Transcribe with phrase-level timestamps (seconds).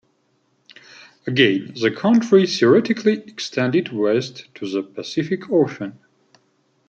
[1.27, 5.99] Again, the county theoretically extended west to the Pacific Ocean.